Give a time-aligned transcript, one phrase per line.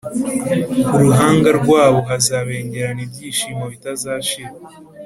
[0.85, 4.53] Ku ruhanga rwabo hazabengerana ibyishimo bitazashira,